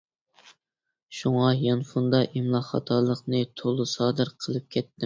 [1.17, 4.99] شۇڭا يانفوندا ئىملا خاتالىقىنى تولا سادىر قىلىپ كەتتىم.